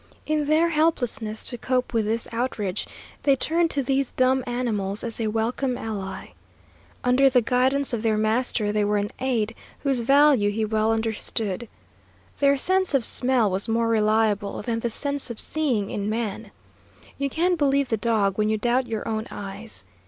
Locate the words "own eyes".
19.07-19.83